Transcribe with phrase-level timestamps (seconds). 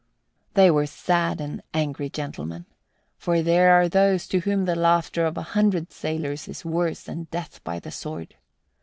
[0.55, 2.65] They were sad and angry gentlemen,
[3.19, 7.25] for there are those to whom the laughter of a hundred sailors is worse than
[7.29, 8.33] death by the sword.